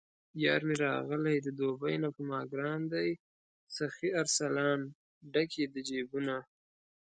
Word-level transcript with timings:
یارمې 0.45 0.75
راغلی 0.87 1.37
د 1.41 1.47
دوبۍ 1.59 1.95
نه 2.03 2.09
په 2.15 2.21
ماګران 2.31 2.81
دی 2.93 3.09
سخي 3.77 4.09
ارسلان، 4.21 4.79
ډک 5.33 5.49
یې 5.59 5.65
د 5.73 5.75
جېبونه 5.89 6.35